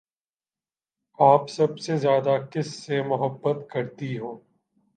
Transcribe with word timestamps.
آپ 1.19 1.49
سب 1.49 1.79
سے 1.79 1.97
زیادہ 1.97 2.37
کس 2.51 2.73
سے 2.73 3.01
محبت 3.01 3.69
کرتی 3.69 4.17
ہو؟ 4.17 4.37